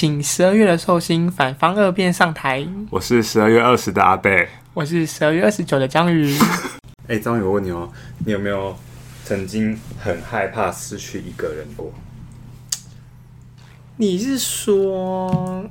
[0.00, 2.66] 请十二月的寿星反方二辩上台。
[2.88, 6.34] 我是十二月二十的阿贝，我是十二月二十九的章鱼。
[7.06, 7.86] 哎、欸，章鱼，我问你哦，
[8.24, 8.74] 你有没有
[9.26, 11.92] 曾经很害怕失去一个人过？
[13.98, 15.68] 你是说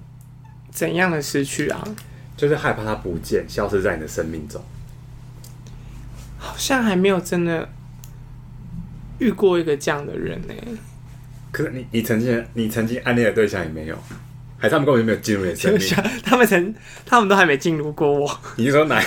[0.70, 1.84] 怎样的失去啊？
[2.38, 4.64] 就是害怕他不见，消失在你的生命中。
[6.38, 7.68] 好像还没有真的
[9.18, 10.68] 遇过一个这样的人呢、欸。
[11.52, 13.98] 可是你，你曾经，你曾经暗恋的对象也没有，
[14.58, 15.82] 还是他们根本就没有进入你的生命？
[16.24, 16.74] 他们曾，
[17.06, 18.40] 他们都还没进入过我。
[18.56, 19.02] 你是说哪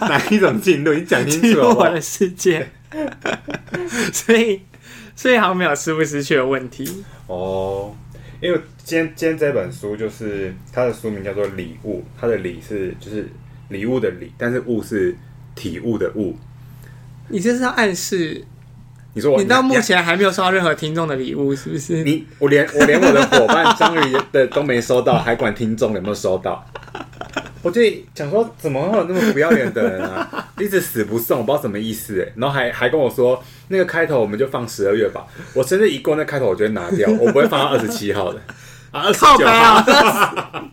[0.00, 0.94] 哪一种进入？
[0.94, 2.68] 你讲清楚我的世界。
[4.12, 4.60] 所以，
[5.14, 7.04] 所以好像没有失不失去的问题。
[7.26, 7.94] 哦，
[8.40, 13.28] 因为今天今天这本书就是它的书名叫做《礼物》，它的礼是就是
[13.68, 15.16] 礼物的礼，但是物是
[15.54, 16.36] 体悟的物。
[17.28, 18.44] 你这是要暗示？
[19.12, 22.04] 你说我，你到目前还没有收到任何听众的礼物，是不是？
[22.04, 26.64] 你我连我连我的伙伴 章鱼的都没收到，还管听众有没有收到？
[27.62, 27.82] 我就
[28.14, 30.48] 想说，怎么会有那么不要脸的人啊？
[30.58, 32.32] 一直死不送，我不知道什么意思哎。
[32.36, 35.26] 然后还还跟我说，那个开头我们就放十二月吧。
[35.54, 38.40] 我生日一过，那开头我就会拿掉，我不会放到二十七号的
[38.92, 39.84] 啊，二十九号。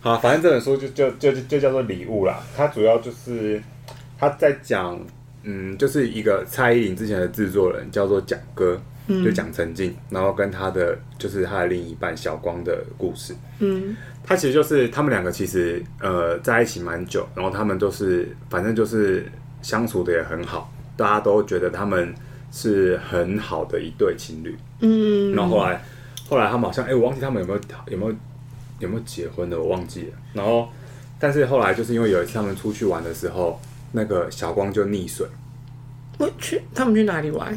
[0.00, 2.40] 好，反正这本书就就就就，就叫做礼物啦。
[2.56, 3.60] 它主要就是
[4.18, 4.98] 他在讲。
[5.48, 13.32] 嗯，就是一个蔡依林之前的制作人叫做蒋哥，嗯、就蒋成进，然后跟他的就是他的另一半小光的故事。
[13.60, 19.24] 嗯，他其实就是他们两个其实呃在一起蛮久，然后他们都是反正就是
[19.62, 22.12] 相处的也很好，大家都觉得他们
[22.50, 24.56] 是很好的一对情侣。
[24.80, 25.80] 嗯，然后后来
[26.28, 28.16] 后来他们好像哎、欸，我忘记他们有没有有没有
[28.80, 30.12] 有没有结婚的，我忘记了。
[30.32, 30.68] 然后
[31.20, 33.60] 但是后来就是因为有一次他们出去玩的时候。
[33.92, 35.26] 那个小光就溺水，
[36.18, 37.52] 我去，他们去哪里玩？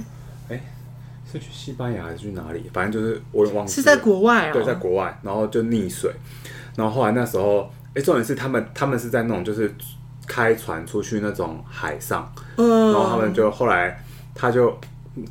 [0.49, 0.63] 哎、欸，
[1.31, 2.69] 是去西班牙还是去哪里？
[2.73, 3.75] 反正就是我也忘记了。
[3.75, 4.53] 是在国外啊、哦？
[4.53, 6.11] 对，在国外，然后就溺水，
[6.75, 9.73] 然后后来那时候，哎、欸，重点是他们，他们是在那种就是
[10.27, 14.03] 开船出去那种海上，嗯，然后他们就后来
[14.33, 14.77] 他就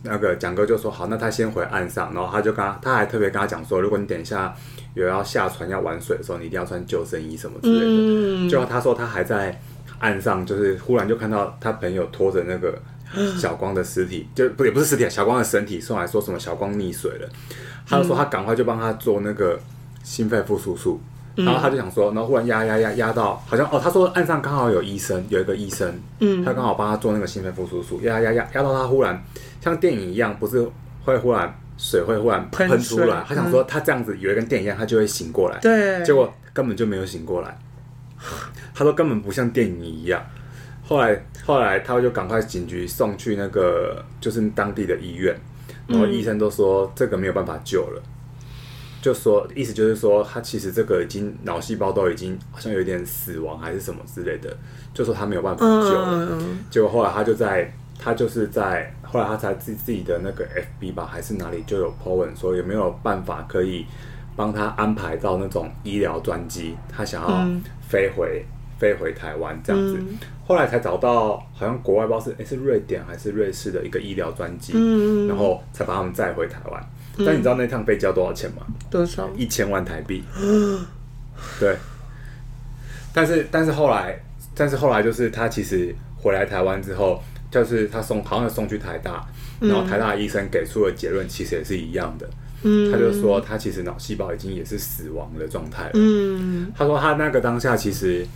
[0.03, 4.55] 那个蒋哥就说好，那他先回岸上，然后他就跟他，他还特别跟他讲说，如果你等一下
[4.95, 7.87] 有要下船要玩水的时候，你一定要穿救生衣什么之类的。
[7.87, 9.61] 嗯，就他说他还在。
[9.99, 12.79] 岸上就是忽然就看到他朋友拖着那个
[13.39, 17.29] 小光的尸体，就不也不是尸体，小光的身体送来说什么小光溺水了，
[17.87, 19.59] 他就说他赶快就帮他做那个
[20.03, 21.01] 心肺复苏术，
[21.35, 29.23] 然后他就想说，然后忽然压压压压到好像哦，他说岸上刚好有医生，有一个医生，嗯，他刚好帮他做那个心肺复苏术，压压压压到他忽然
[29.61, 30.69] 像电影一样，不是
[31.05, 37.57] 会忽然水会忽然喷出来，他想说他这样子以为跟电影一样，他就会醒过来，对，结果根本就没有醒过来。
[38.75, 40.23] 他说根本不像电影一样。
[40.85, 45.39] 后来，后来他就赶快警局送去那个就是当地的医院，
[45.87, 48.03] 然后医生都说这个没有办法救了，
[49.03, 54.57] 就说意思就是说他其实这个已经脑细胞都已经好像有点死亡还是什么之类的，
[54.95, 56.39] 就说他没有办法救了。
[56.71, 60.47] 结果后来他就在他就是在后来他才自自己的那个
[60.81, 63.85] FB 吧还是哪里就有 po 文说有没有办法可以
[64.39, 67.47] 帮他安排到那种医疗专机，他想要
[67.91, 68.43] 飞回。
[68.79, 70.17] 飞回台湾这样子，嗯、
[70.47, 76.81] 后来才找到，好像国外不知道是诶、欸、是瑞典还是瑞士的一个医疗专机，嗯、然后才把他们载回台湾。
[77.17, 78.65] 嗯、但你知道那趟飞机要多少钱吗？
[78.89, 79.29] 多少？
[79.37, 80.23] 一千万台币。
[81.59, 81.77] 对。
[83.13, 84.17] 但是但是后来，
[84.55, 89.27] 但是后来就是他其实回来台湾之后，就是他送好像送去台大，
[89.59, 92.31] 然后台大的医生给出的结论其实也是一样的。
[92.63, 95.93] 嗯、他就说他其实脑细胞已经也是死亡的状态了。
[95.95, 98.27] 嗯、他说他那个当下其实。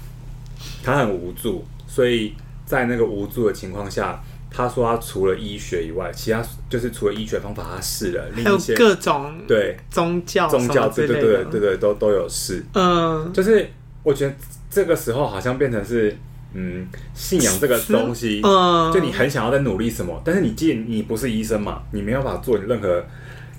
[0.84, 2.34] 他很无助，所以
[2.64, 6.40] 在那个无助的情况下，他说他除了医学以外，其他
[6.70, 12.64] 就是除了医学方法，他试了另一些各种对宗教宗教对对对对对都都有试。
[12.74, 13.68] 嗯，就是
[14.04, 14.32] 我觉得
[14.70, 16.16] 这个时候好像变成是
[16.54, 23.04] 嗯信仰这个东西，嗯，就你很想要在努力什么，但是你既然你不是医生嘛，你没有办法做任何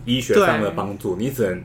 [0.06, 1.64] 医学上的帮助，你只能。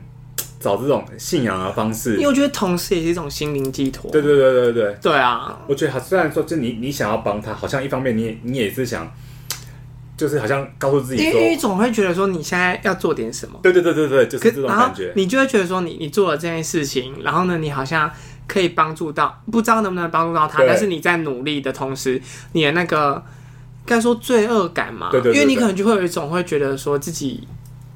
[0.61, 4.11] 找这种信仰的方式，因为我觉得同时也是一种心灵寄托。
[4.11, 9.09] 对对对对对，对啊，我觉得他虽然说，就你你想要帮他，好像一方面你也你也是想，
[10.17, 13.57] 就是好像告诉自己，因为总会觉得说你现在要做点什么。
[13.63, 15.13] 对对对对对，就是这种感觉。
[15.15, 18.11] 你就会觉得说你你做了这件事情，然后呢，你好像
[18.45, 22.21] 可以帮助到，不知道能不能帮助到他，但是你在努力的同时，
[22.51, 23.23] 你的那个
[23.85, 27.47] 该说罪恶感嘛，对对，对对，因为你可能就会有一种会觉得说自己。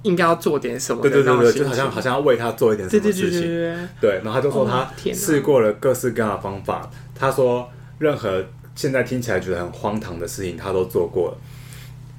[0.04, 1.02] 应该要做点什么？
[1.02, 3.90] 对对对对，就好像好像要为他做一点什么事情。
[4.00, 6.90] 对，然后他就说他试过了各式各样的方法。
[7.16, 7.70] 他说
[8.00, 8.44] 任何
[8.76, 11.38] 现在听起来觉得很荒唐的事情，他都做过了。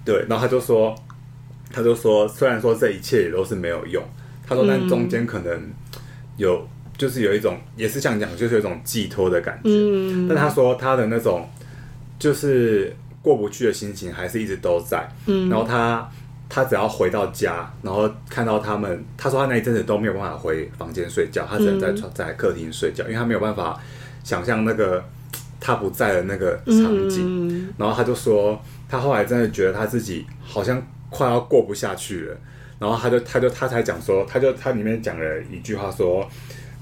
[0.05, 0.95] 对，然后他就说，
[1.73, 4.03] 他就说，虽然说这一切也都是没有用，
[4.47, 5.73] 他说，但中间可能
[6.37, 6.67] 有，
[6.97, 9.71] 就是有一种，也是像讲，就是有一种寄托的感觉。
[9.71, 11.49] 嗯，但他说他的那种
[12.19, 15.09] 就是过不去的心情还是一直都在。
[15.27, 16.09] 嗯，然后他
[16.49, 23.81] 他只要回到家，然后看到他们，他说他那一阵子都没有办法回房间睡觉，他只能在在客厅睡觉，因为他没有办法
[24.23, 25.03] 想象那个
[25.59, 27.69] 他不在的那个场景。
[27.77, 30.81] 然后他就说，他后来真的觉得他自己好像
[31.11, 32.37] 快要过不下去了。
[32.79, 36.29] 然后他就他就他才讲说，他就他里面讲了一句话说，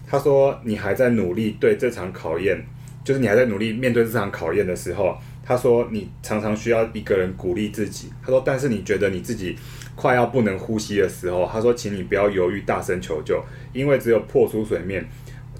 [0.08, 2.60] 他说你还在努力对这场考验，
[3.04, 8.10] 就是你还在努力面对这场考验的时候，他说你常常需要一个人鼓励自己。
[8.22, 9.56] 他说，但是你觉得你自己
[9.94, 13.42] 快要不能呼吸的时候，他说，请你不要犹豫，大声求救，
[13.72, 15.06] 因为只有破出水面，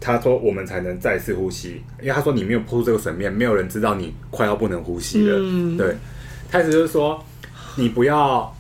[0.00, 1.82] 他说我们才能再次呼吸。
[2.00, 5.37] 因为他说你没有破出这个水面，没有人知道你快要不能呼吸了。
[5.38, 5.94] 嗯、对，
[6.50, 7.23] 他意思就是说
[7.76, 8.55] 你不要。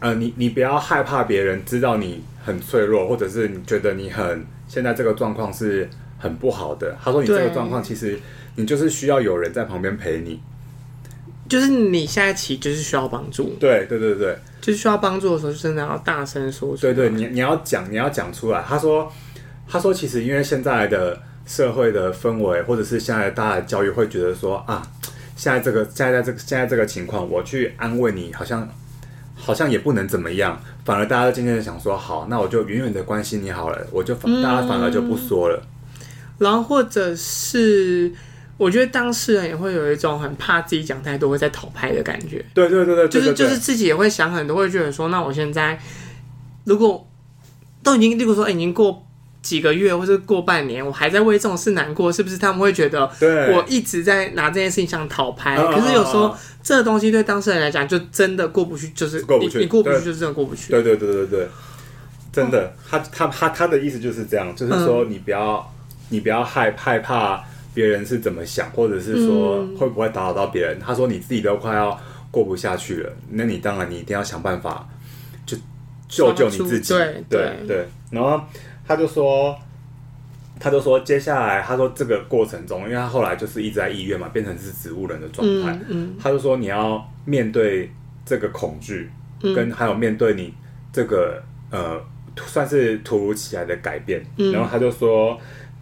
[0.00, 6.96] 呃，你你不要害怕别人知道你很脆弱，或者是你觉得你很现在这个状况是很不好的。
[7.02, 8.16] 他说你这个状况其实
[8.58, 10.40] 你就是需要有人在旁边陪你，
[11.48, 13.56] 就是你下一期就是需要帮助。
[13.58, 16.92] 对对对对，就是需要帮助的时候，就真的要大声说出来。
[16.92, 18.62] 对对，你你要讲你要讲出来。
[18.68, 19.10] 他说
[19.68, 24.82] 他说其实因为现在的社会的氛围，或者是现在大家的教育会觉得说啊，
[25.36, 28.68] 现在这个现在这个现在这个情况，我去安慰你好像。
[29.40, 35.62] 好像也不能怎么样，反而大家都渐渐的想说，好，那我就远远的关心你好了，我就反、嗯、大家反而就不说了。
[36.38, 38.12] 然后或者是，
[38.58, 42.44] 我觉得当事人也会有一种很怕自己讲太多会在讨拍的感觉。
[42.52, 45.80] 对对对对，就是就是自己也会想很多，会觉得说，那我现在
[46.64, 47.08] 如果
[47.82, 49.04] 都已经，例如说，欸、已经过。
[49.40, 53.08] 几个月或者过半年，我还在为这种事难过，是不是他们会觉得
[53.54, 55.56] 我一直在拿这件事情想讨拍？
[55.56, 60.72] 可是有时候这个东西对当事人来讲，就真的过不去，就是过不去，你过不去就是真的过不去。
[60.72, 61.48] 对对对对对，
[62.32, 65.72] 真的，他他他他的意思就是这样，就是说你不要
[66.10, 67.42] 你不要害害怕
[67.78, 70.80] 别人是怎么想，或者是说会不会打扰到别人。
[70.80, 71.96] 他说你自己都快要
[72.32, 74.88] 过不下去了，那你当然你一定要想办法
[75.46, 75.56] 就
[76.08, 76.92] 救救你自己。
[76.92, 78.40] 对对对，然后。
[78.90, 79.54] 他就说，
[80.58, 85.72] 他就说，接下来他说这个过程中，因为他后来就是一直在医院嘛，变成是植物人的状态。
[85.72, 87.92] 嗯嗯、他就说你要面对
[88.24, 89.10] 这个恐惧，
[89.42, 90.54] 嗯、跟还有面对你
[90.90, 92.00] 这个呃
[92.46, 94.24] 算是突如其来的改变。
[94.38, 95.38] 嗯、然后他就说，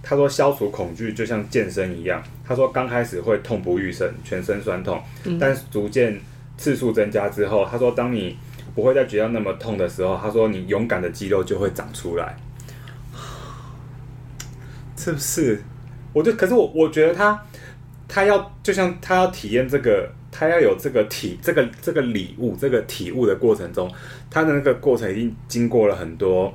[0.08, 2.22] 他说消除恐惧就像健身一样。
[2.44, 6.16] 他说刚开始会痛不欲生，全身酸痛，嗯、但逐渐
[6.56, 8.38] 次数增加之后，他说当你
[8.72, 12.36] 不会再觉得那么痛的时候，他说你勇敢的肌肉就会长出来。
[14.96, 15.60] 是不是？
[16.12, 17.44] 我就可是我我觉得他
[18.06, 23.92] 他要就像他要体验这个，他要有这个体这个这个礼物这个体悟的过程中，
[24.30, 26.52] 他的那个过程已经经过了很多，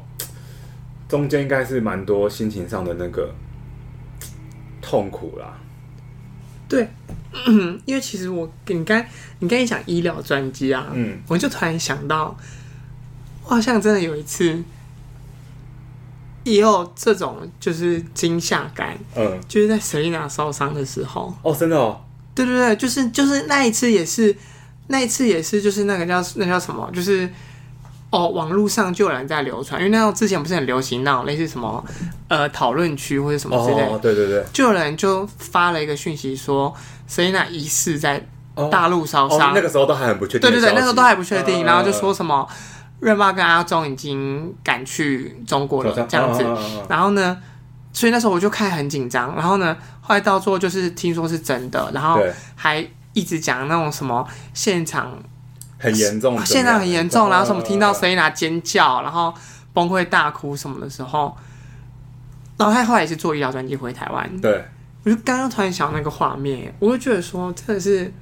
[1.12, 3.30] 中间应该是蛮多心情上的那个
[4.82, 5.58] 痛苦啦。
[6.70, 6.88] 对，
[7.84, 9.06] 因为其实我你刚
[9.40, 12.38] 你刚一讲医疗专机啊，嗯，我就突然想到，
[13.44, 14.64] 我好像真的有一次。
[16.44, 22.02] 也有这种就是惊吓感，嗯，就是在 Selina 受伤的时候，哦，真的哦，
[22.34, 24.36] 对对对，就是就是那一次也是，
[24.88, 27.30] 那一次也是，就是那个叫那叫什么，就是
[28.12, 31.84] 哦，网络上就有人在流传，因为那种之前不是很流行那种类似什么
[32.28, 36.72] 呃讨论区或者什么之类，哦，对对对，就有人就发了一个讯息说
[37.10, 38.24] Selina 疑似在
[38.70, 42.48] 大陆烧伤，哦，那个时候都还很不确定，对对对，那时候都还不确定，然后就说什么。
[43.00, 46.46] 润爸跟阿忠已经赶去中国了，这样子。
[46.88, 47.36] 然后呢，
[47.92, 49.34] 所以那时候我就看很紧张。
[49.36, 52.22] 然后呢，后来到最后就是听说是真的，然后
[52.54, 55.18] 还一直讲那种什么现场
[55.82, 59.34] 很严重，啊现在很严重，然后什么听到 Selina 尖叫，然后
[59.74, 61.36] 崩溃大哭什么的时候，
[62.58, 64.40] 然后他后来也是做医疗专机回台湾。
[64.40, 64.64] 对，
[65.04, 68.14] 我就刚刚突然想到那个画面，我就觉得说真的是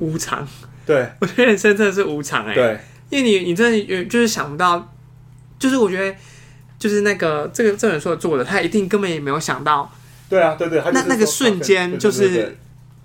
[0.00, 0.46] 无常。
[0.84, 2.54] 对， 我觉得人生真的是无常哎。
[2.54, 2.80] 对。
[3.10, 4.90] 因为你，你真的有就是想不到，
[5.58, 6.16] 就是我觉得，
[6.78, 9.92] 就是那个这个这本书的作者，他一定根本也没有想到，
[10.30, 12.56] 对啊，对对，那那个瞬间就是，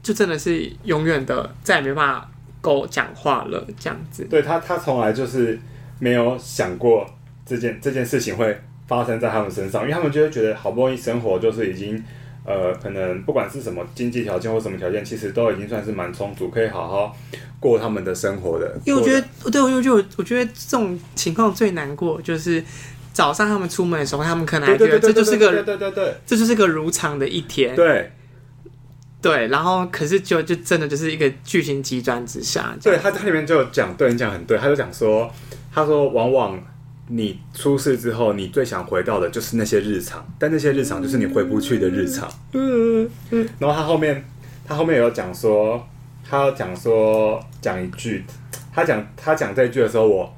[0.02, 4.24] 就真的是永远的再也没办法够讲话了，这样子。
[4.30, 5.60] 对他，他从来就是
[6.00, 7.06] 没有想过
[7.46, 12.04] 这件这件事情会发生在他们身上，因为他们就会觉得好不容易生活就是已经，
[12.46, 17.16] 呃，可能不管是什么经济条件或什么条件，其实都已经算是蛮充足，可以好好。
[17.60, 22.64] 过他们的生活的，因为我觉得，对，我就我觉得这种情况最难过，就是
[23.12, 28.12] 早上他们出门的时候，他们可能还觉得这就是个，对对对对，这就是个如常的一天，对，
[29.22, 35.30] 对，然后可是就就真的就是一个剧情急转直下，对，他他里面就有讲，对你讲很对，他就讲说，
[35.74, 36.64] 他说往往
[37.08, 42.30] 你出事之后，你最想回到的就是那些日常，但那些日常就是你回不去的日常。
[42.54, 43.48] 嗯嗯。
[43.60, 44.24] 然后他后面，
[44.66, 45.84] 他后面有讲说，
[46.24, 48.24] 他有讲说讲一句，
[48.74, 50.38] 他讲他讲这句的时候，我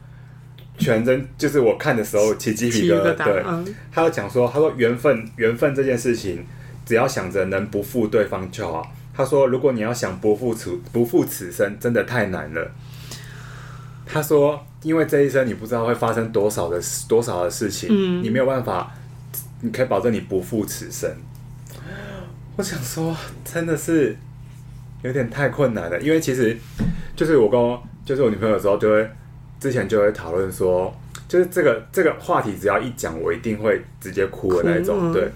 [0.78, 3.26] 全真就是我看的时候起鸡皮疙瘩。
[3.26, 3.44] 对，
[3.92, 6.46] 他要讲说，他说缘分缘分这件事情，
[6.90, 8.92] 只要想着能不负对方就好。
[9.14, 12.72] 他说，如果你要想不负此不负此生，真的太难了。
[14.08, 14.66] 他说。
[14.82, 18.90] 因为这一生你不知道会发生多少的多少的事情，嗯，你没有办法，
[19.60, 21.14] 你可以保证你不负此生。
[22.56, 24.16] 我想说，真的是
[25.02, 26.58] 有点太困难了，因为其实
[27.14, 29.06] 就是我跟我就是我女朋友的时候，就会
[29.60, 35.12] 之前就会讨论说，就是这个这个话题只要一讲，我一定会直接哭的那种。
[35.12, 35.30] 对，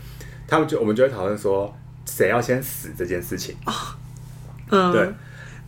[0.54, 3.98] 他们就我们就会讨论说，谁要先死这件事情啊，
[4.70, 5.10] 嗯，对。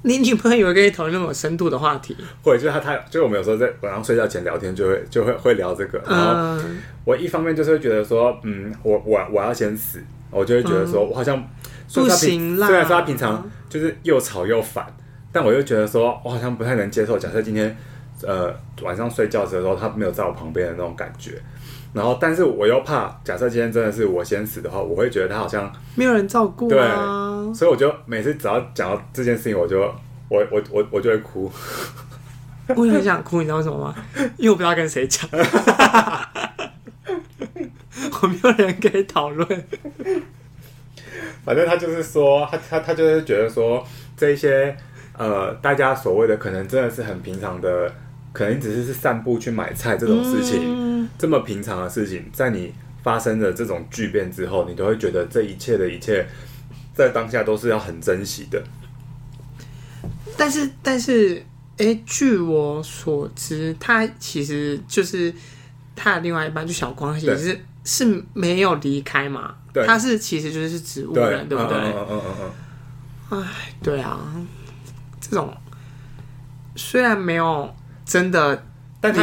[0.03, 2.15] 你女朋友有跟你讨论那种深度的话题？
[2.43, 5.99] 或者，就是他，他就是我们有时候在晚上睡觉前聊天，就会就会会聊这个。
[6.07, 6.63] 然后
[7.03, 9.99] 我一方面就是会觉得说，嗯，我我我要先死，
[10.29, 11.43] 我就会觉得说我好像
[11.91, 12.67] 不行啦。
[12.67, 14.85] 虽然说他平常就是又吵又烦，
[15.31, 17.17] 但我又觉得说我好像不太能接受。
[17.17, 17.75] 假设今天
[18.21, 21.41] 呃晚上睡觉的时候他没有在我旁边的那种感觉，
[21.95, 27.49] 然后但是我又怕，假设今天真的是我先死的话，我会觉得他好像没有人照顾啊。
[27.55, 29.79] 所以我就每次只要讲到这件事情，我就
[30.27, 31.49] 我我我我就会哭。
[32.75, 33.95] 我也很想哭，你知道为什么吗？
[34.35, 35.25] 因为我不知道跟谁讲，
[38.21, 39.47] 我没有人可以讨论。
[41.45, 43.81] 反正他就是说，他他他就是觉得说，
[44.17, 44.75] 这一些
[45.17, 47.89] 呃，大家所谓的可能真的是很平常的，
[48.35, 56.27] 可能只是是散步去买菜这种事情，嗯、这么平常的事情，在你发生了这种巨变之后，你都会觉得这一切的一切。
[56.93, 58.63] 在当下都是要很珍惜的，
[60.37, 61.35] 但是但是，
[61.77, 65.33] 哎、欸，据我所知，他其实就是
[65.93, 69.53] 他的另外一半，就小光，其实是是没有离开嘛。
[69.73, 71.77] 对，他是其实就是植物人，对，对不对？
[71.79, 72.51] 嗯嗯嗯嗯
[73.29, 73.43] 嗯。
[73.43, 74.17] 哎，对啊，
[75.19, 75.53] 这种
[76.77, 77.75] 虽然没有
[78.05, 78.63] 真的。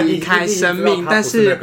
[0.04, 1.58] 离开生命，但是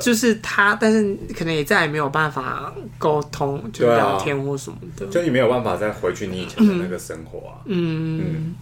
[0.00, 7.62] 就是他，但是可能也再也没有办法沟通，就聊天或什么的，就你没有办法再回去你以前的那个生活啊。
[7.66, 8.54] 嗯嗯。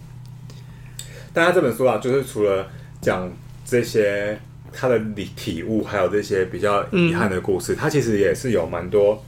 [1.33, 2.67] 但他这本书啊，就是除了
[3.01, 3.27] 讲
[3.65, 4.39] 这些
[4.71, 9.25] 他的体体悟，还有这些比较遗憾的故事，他其实也是有蛮多，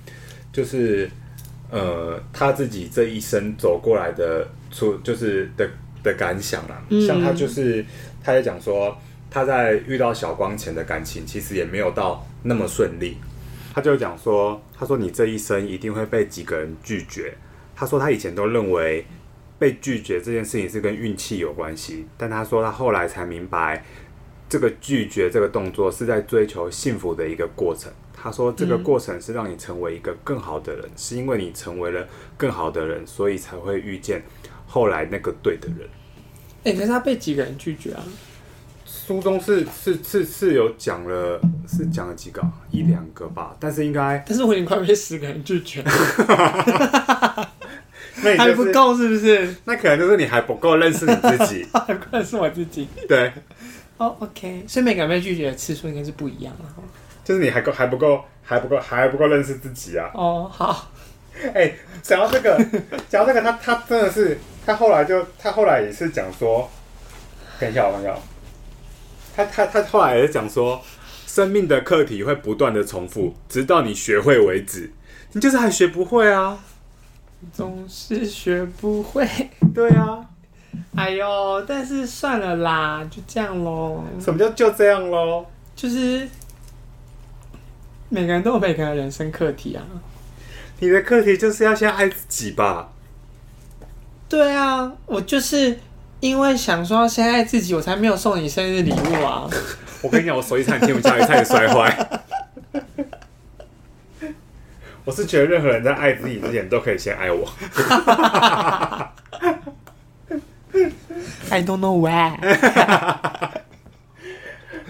[0.51, 1.09] 就是
[1.71, 5.67] 呃他自己这一生走过来的出，就是的
[6.03, 6.83] 的感想啊。
[7.07, 7.83] 像他就是，
[8.23, 8.97] 他也讲说。
[9.35, 13.17] 他在遇到小光前的感情，其实也没有到那么顺利。
[13.73, 17.33] 他就讲说：“他说你这一生一定会被几个人拒绝。
[17.75, 19.03] 他说他以前都认为
[19.57, 23.83] 被拒绝这件事情是跟运气有关系，但他说他后来才明白，
[24.47, 27.91] 这个拒绝这个动作是在追求幸福的一个过程。
[28.13, 34.21] 他说这个过程是让你成为一个更好的人，是因为你成为了更好的人，所以才会遇见
[34.67, 35.89] 后来那个对的人。”
[36.63, 38.03] 欸，可是他被几个人拒绝啊？
[38.85, 42.41] 书中是是是是有讲了，是讲了几个，
[42.71, 45.91] 一两个吧，但是应该，但是我已经快被十个人拒绝了，
[48.23, 49.55] 那、就是、还不够是不是？
[49.65, 52.87] 那可能就是你还不够认识你自己， 还不够认识我自己。
[53.05, 53.33] 对，
[53.97, 56.63] 哦、oh,，OK，所以每个人被拒绝的次数应该是不一样的，
[57.25, 60.09] 就是你还够还不够还不够还不够认识自己啊？
[60.13, 60.91] 哦、oh,，好，
[61.53, 62.57] 哎、欸，讲到这个，
[63.09, 66.69] 讲到这个，他他真的是，他后来就他后来也是讲说，
[67.59, 68.15] 等一下，我看一下。
[69.35, 70.81] 他他他后来也是讲说，
[71.25, 74.91] 生命的课题会不断的重复，直到你学会为止。
[75.31, 76.63] 你就是还学不会啊，
[77.51, 79.27] 总是学不会。
[79.73, 80.23] 对啊，
[80.95, 84.03] 哎呦，但是算了啦，就这样喽。
[84.19, 85.45] 什么叫就这样喽？
[85.75, 86.29] 就是
[88.09, 89.83] 每个人都有每个人的人生课题啊。
[90.79, 92.91] 你的课题就是要先爱自己吧。
[94.33, 95.77] 对啊，我就是。
[96.19, 99.45] 因为想说先爱自己，我才没有送你生日礼物啊！
[100.01, 102.21] 我跟你讲，我手机差点听不下去，差点摔坏。
[105.03, 107.45] 我是觉得任何人在爱自己之前，都可以先爱我。
[111.49, 112.37] I don't know why。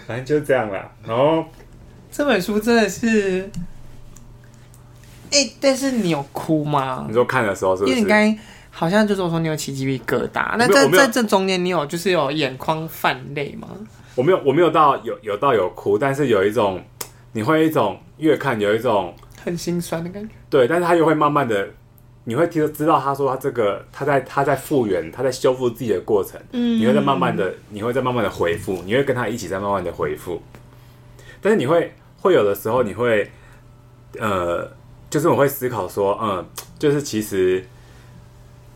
[0.06, 0.92] 反正就这样啦。
[1.04, 1.44] 然后
[2.12, 3.50] 这本书真的是，
[5.32, 7.06] 哎、欸，但是你有哭吗？
[7.08, 7.96] 你说看的时候是不是？
[8.76, 13.68] 好像就是我说你有起鸡皮疙瘩，那在在这中间你有就是有眼眶泛泪吗？
[14.16, 16.84] 我没有，我没有到有有到有哭，但是有一种
[17.34, 19.14] 你会一种越看有一种
[19.44, 20.34] 很心酸的感觉。
[20.50, 21.70] 对，但是他又会慢慢的，
[22.24, 30.42] 你会听知道他说他这个他在他在复原他在修复自己的过程，嗯，你会在慢慢的你会在慢慢的回复，你会跟他一起在慢慢的回复。
[31.42, 33.30] 但是你会会有的时候，你会
[34.20, 34.68] 呃，
[35.10, 36.46] 就是我会思考说，嗯，
[36.80, 37.64] 就是其实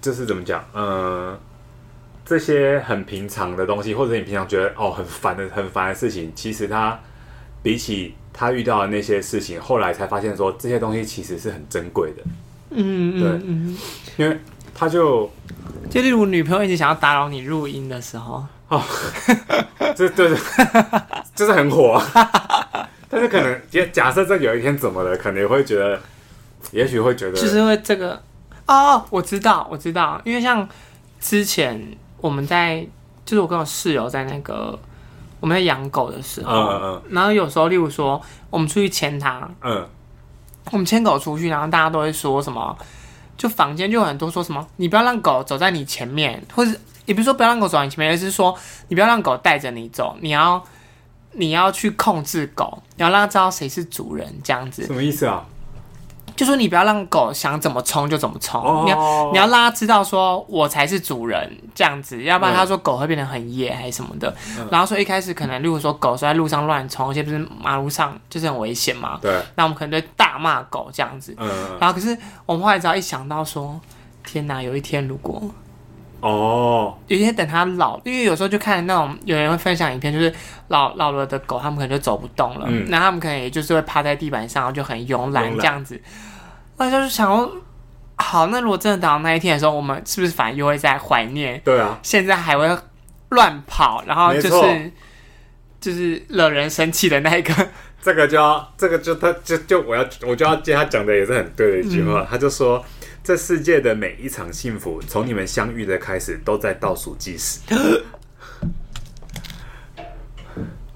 [0.08, 1.38] 就是怎么讲，嗯，
[2.26, 6.98] 这些很平常的东西，或者你平常觉得哦很烦的很烦的事情，其实他
[7.62, 12.24] 比起他遇到的那些事情，后来才发现说这些东西其实是很珍贵的。
[12.70, 13.78] 嗯，对，嗯，
[14.16, 14.40] 因为
[14.74, 15.30] 他就
[15.90, 18.46] 就例如女朋友一直想要打扰你录音的时候。
[18.70, 18.82] 哦，
[19.94, 20.42] 这这是
[21.36, 26.00] 就是很火，啊， 但是可能假假设这有一天怎么了，可能也会觉得，
[26.72, 28.22] 也许会觉得，就是因为这个
[28.68, 30.68] 哦，我知道，我知道，因为像
[31.20, 31.82] 之前
[32.22, 32.86] 我们在，
[33.26, 34.78] 就是我跟我室友在那个
[35.40, 39.88] 我们在养狗的时候，嗯然后有时候例如说我们出去牵它，嗯，
[40.72, 42.78] 我们牵狗出去，然后大家都会说什么，
[43.38, 46.72] 就房间就有很多说什么，你不要让狗走在你前面，或者。
[47.08, 48.54] 也不是说不要让狗走在你前面，而是说
[48.90, 50.62] 你不要让狗带着你走，你要
[51.32, 54.86] 你要去控制狗，你要让它知道谁是主人，这样子。
[54.86, 55.46] 什么意思啊？
[56.38, 58.86] 就说你不要让狗想怎么冲就怎么冲，oh.
[58.86, 64.34] 你要你要让它知道说我才是主人这样子，要不然他说狗会变得很野还是什么的。
[64.58, 69.18] 嗯、然后说一开始可能，如果说狗是在路上乱冲，而且不是马路上就是很危险嘛。
[69.22, 69.36] 对。
[69.56, 71.36] 那我们可能就大骂狗这样子。
[71.38, 71.50] 嗯。
[71.80, 72.16] 然后可是
[72.46, 73.78] 我们后来只要一想到说，
[74.24, 75.42] 天哪，有一天如果。
[76.20, 80.34] 哦，有些等它老，因为有时候就看那种有人会分享影片，就是
[80.70, 86.02] 老老了的狗，它们可能就走不动了，嗯，那它们可能也就是会趴在地板上，然后就很慵懒这样子。
[86.78, 87.56] 那就是想说，
[88.16, 91.62] 好，那如果真的等到那一天的时候，我们是不是反而又会在怀念？
[91.64, 92.68] 对啊，现在还会
[93.30, 94.92] 乱跑，然后就是
[95.80, 97.54] 就是惹人生气的那一个。
[98.02, 102.84] 这个就要，这个就他就就我要我就要接他讲的也是很对的一句话，嗯，他就说。
[103.28, 107.60] 这世界的每一场幸福，从你们相遇的开始，都在倒数计时，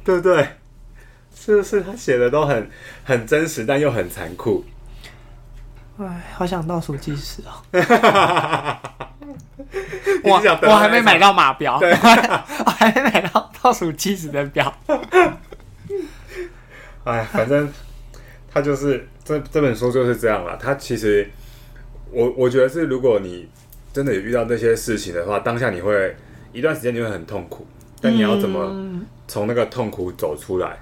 [0.06, 0.48] 对不对？
[1.36, 1.82] 是不是？
[1.82, 2.72] 他写的都很
[3.04, 4.64] 很真实，但又很残酷。
[6.00, 7.52] 哎，好想倒数计时哦！
[10.24, 11.92] 我我还没买到码表，对，
[12.66, 14.74] 我还没买到倒数计时的表。
[17.04, 17.70] 哎，反正
[18.50, 20.56] 他就是这这本书就是这样了。
[20.56, 21.30] 他其实。
[22.12, 23.48] 我我觉得是，如果你
[23.94, 26.16] 真的有遇到那些事情的话，当下你会
[26.54, 27.66] 一段时间你会很痛苦，
[28.00, 28.74] 但你要怎么
[29.28, 30.78] 从那个痛苦走出来？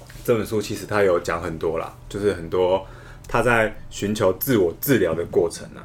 [0.00, 2.86] 嗯、这本书其实他有讲很多啦，就是很多
[3.26, 5.82] 他在寻求自我治疗的过程啊。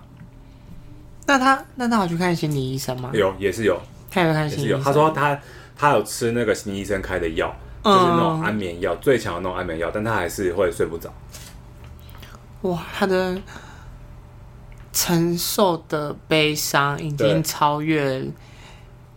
[1.25, 3.11] 那他那他有去看心理医生吗？
[3.13, 3.81] 有，也是有。
[4.09, 4.81] 他有看心理医生。
[4.81, 5.39] 他说他
[5.75, 11.13] 他有吃那个心理医生开的药，就是那种安眠药，最强的那种安眠药，但他还是会睡不着。
[12.61, 13.35] 哇，他的。
[14.97, 18.25] 承受的悲伤已经超越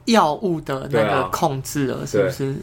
[0.05, 2.55] 药物的那个控制了，是不是？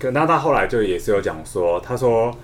[0.00, 2.36] 可那他后来就也是有讲说，他说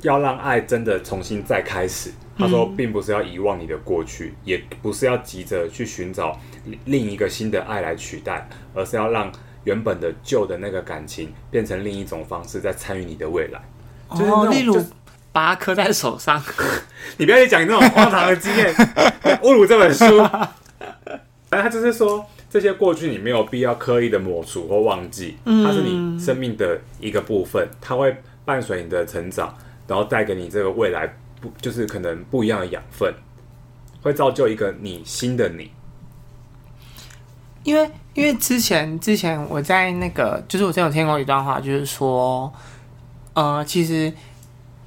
[0.00, 2.10] 要让爱真的重新再开始。
[2.36, 6.36] 他说，并不是要遗忘你的过去，也不是要急着去寻找
[6.86, 9.30] 另一个新的爱来取代，而是要让
[9.62, 13.60] 原本的旧的那个感情变成另一种方式，在参与你的未来。
[14.08, 14.76] 哦，例如。
[15.32, 16.40] 把它刻在手上，
[17.16, 18.72] 你不要去讲那种荒唐的经验，
[19.42, 20.22] 侮辱这本书。
[21.48, 29.54] 反正他就是说，这些过去你没有必要刻意的抹除或忘记，它是你生命的一个部分，它会伴随你的成长，
[29.86, 31.06] 然后带给你这个未来
[31.40, 33.12] 不就是可能不一样的养分，
[34.02, 35.70] 会造就一个你新的你。
[37.64, 42.52] 因为因为之前之前我在那个，就是我之前有听过一段话，就是说，
[43.34, 44.12] 呃，其实。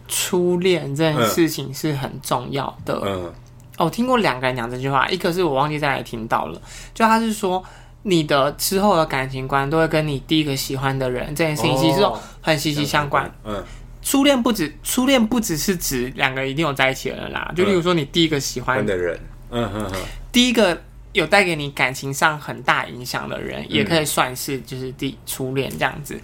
[0.08, 3.02] 初恋这件事情是很重要的。
[3.04, 3.34] 嗯，嗯。
[3.78, 6.62] 哦，我听过两个人讲这句话，一个是我忘记在哪里听到了，
[6.94, 7.62] 就他是说，
[8.04, 12.00] 你的之后的感情观都会跟你第一个喜欢的人这件事情其实
[12.40, 13.30] 很息息相关。
[13.44, 13.62] 嗯，
[14.02, 19.92] 初恋不止初恋不只是指两个一定有在一起的人啦，就例如说你第一个喜欢的人，嗯哼哼，
[20.32, 26.18] 第一个有带给你感情上很大影响的人，也可以算是就是第初恋这样子。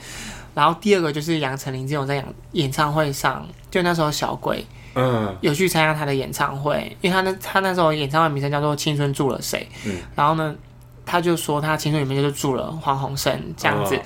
[0.53, 10.53] 然后第二个就是杨丞琳这种在演演唱会上，就那时候小鬼，嗯，有去参加他的演唱会，因为他那他那时候演唱会名称叫做《青春住了谁》，嗯，然后呢，
[11.05, 14.01] 他就说他青春里面就是住了黄鸿升这样子，哦、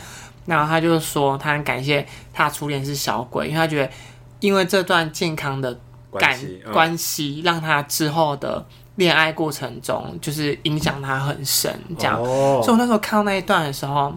[0.45, 3.91] 然后他就说他很感谢他初恋是小鬼，因为他觉得
[4.39, 5.77] 因为这段健康的
[6.13, 6.39] 感
[6.71, 14.13] 关系、嗯、让他之后的恋爱过程中就是影响他很深，这样，哦、所以我那时候看到那一段的时候。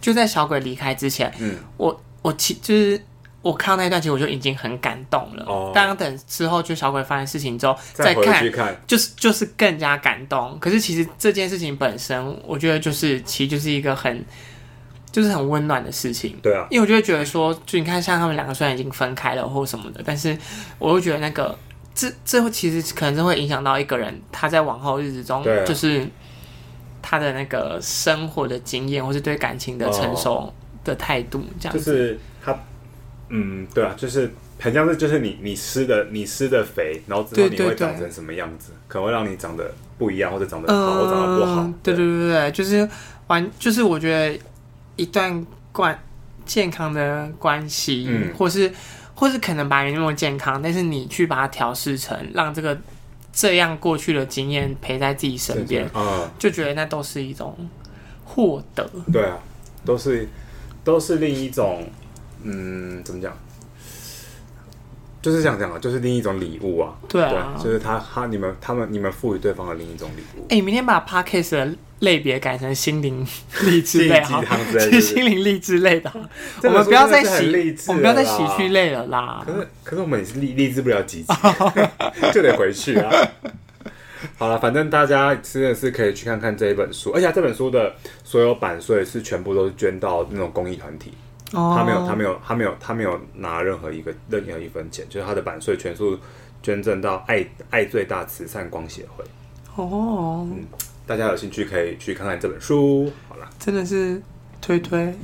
[0.00, 3.02] 就在小鬼离开之前，嗯，我我其就是
[3.44, 5.44] 我看到那一段，其实我就已经很感动了。
[5.46, 10.58] 哦，当等之后就小鬼发生事情之后再看，看就是就是更加感动。
[10.58, 14.24] 可是其实这件事情本身，我觉得就是其实就是一个很
[15.12, 16.36] 就是很温暖的事情。
[16.42, 20.36] 对啊，因为我就会觉得说，就你看，像他们两个虽然已经分开了或什么的，但是
[20.78, 21.56] 我会觉得那个
[21.94, 26.04] 这这其实可能是会影响到一个人他在往后日子中，啊、就是
[27.02, 30.52] 他的那个生活的经验，或是对感情的成熟
[30.82, 31.84] 的态度，这样子。
[31.84, 32.58] 就是他，
[33.28, 41.70] 嗯，对啊，就是很像是就是你你施的你施的肥，然后之后你会长成什么样子，可能会让你长得不一样，或者长得好，呃、或长得不好。
[41.82, 42.88] 对对对对，就是
[43.26, 44.38] 完，就是我觉得
[44.96, 45.98] 一段关
[46.44, 48.72] 健康的关系，嗯，或是
[49.14, 52.78] 或是可能把你那么健康，但是你去把它调试成让这个
[53.32, 57.56] 这样过去的经验陪在自己身边，嗯，就觉得那都是一种
[58.24, 58.88] 获得。
[59.12, 59.38] 对啊，
[59.84, 60.28] 都是
[60.84, 61.84] 都是另一种，
[62.44, 63.36] 嗯，怎么讲？
[65.20, 66.94] 就是这样讲啊，就是另一种礼物啊。
[67.08, 70.46] 对啊，对就是他他你们他们你们赋予对方的另一种礼物。
[70.50, 73.26] 哎、明天把 Podcast 的类别改成心灵
[73.64, 74.44] 励志类哈，
[74.78, 76.12] 是心灵励志类的。
[76.64, 79.42] 我们不要再喜，我们不要再喜剧类了啦。
[79.46, 81.32] 可是可是我们也是励励志不了几集，
[82.34, 83.10] 就得回去啊。
[84.36, 91.14] 好了，反正大家真的是可以去看看这一本书，而且这本书的所有版税是全部都是捐到那种公益团体。
[91.52, 96.18] 他没有，他没有，他没有，他没有拿任何一个任何一分钱，就是他的版税全数
[96.62, 99.24] 捐赠到爱爱最大慈善光协会。
[99.76, 100.64] 哦，嗯，
[101.06, 103.10] 大家有兴趣可以去看看这本书。
[103.28, 104.20] 好了，真的是
[104.60, 105.14] 推推。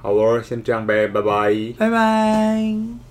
[0.00, 3.03] 好哦，先这样呗，拜拜，拜拜。